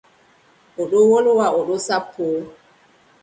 O 0.81 0.83
ɗon 0.89 1.05
wolwa 1.11 1.45
o 1.57 1.59
ɗon 1.67 1.79
sappoo. 1.87 2.39